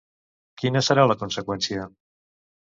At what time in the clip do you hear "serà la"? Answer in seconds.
0.87-1.17